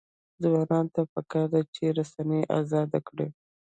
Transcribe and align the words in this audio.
ځوانانو 0.41 0.93
ته 0.95 1.01
پکار 1.13 1.45
ده 1.53 1.59
چې، 1.73 1.83
رسنۍ 1.97 2.41
ازادې 2.59 2.99
کړي. 3.07 3.27